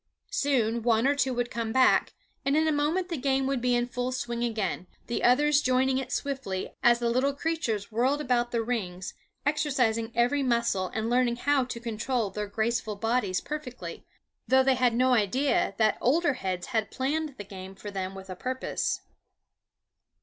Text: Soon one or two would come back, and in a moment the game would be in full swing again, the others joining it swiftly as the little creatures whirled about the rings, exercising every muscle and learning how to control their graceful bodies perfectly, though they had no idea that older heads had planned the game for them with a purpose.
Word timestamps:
Soon 0.31 0.81
one 0.81 1.05
or 1.05 1.13
two 1.13 1.31
would 1.31 1.51
come 1.51 1.71
back, 1.71 2.13
and 2.43 2.57
in 2.57 2.67
a 2.67 2.71
moment 2.71 3.09
the 3.09 3.17
game 3.17 3.45
would 3.45 3.61
be 3.61 3.75
in 3.75 3.85
full 3.85 4.11
swing 4.11 4.43
again, 4.43 4.87
the 5.05 5.23
others 5.23 5.61
joining 5.61 5.99
it 5.99 6.11
swiftly 6.11 6.73
as 6.81 6.97
the 6.97 7.07
little 7.11 7.33
creatures 7.35 7.91
whirled 7.91 8.19
about 8.19 8.49
the 8.49 8.63
rings, 8.63 9.13
exercising 9.45 10.11
every 10.15 10.41
muscle 10.41 10.87
and 10.95 11.07
learning 11.07 11.35
how 11.35 11.63
to 11.65 11.79
control 11.79 12.31
their 12.31 12.47
graceful 12.47 12.95
bodies 12.95 13.41
perfectly, 13.41 14.03
though 14.47 14.63
they 14.63 14.73
had 14.73 14.95
no 14.95 15.13
idea 15.13 15.75
that 15.77 15.99
older 16.01 16.33
heads 16.33 16.65
had 16.73 16.89
planned 16.89 17.35
the 17.37 17.43
game 17.43 17.75
for 17.75 17.91
them 17.91 18.15
with 18.15 18.27
a 18.27 18.35
purpose. 18.35 19.01